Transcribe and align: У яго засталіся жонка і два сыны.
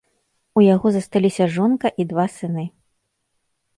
У 0.59 0.63
яго 0.67 0.87
засталіся 0.95 1.47
жонка 1.57 1.87
і 2.05 2.07
два 2.13 2.25
сыны. 2.39 2.65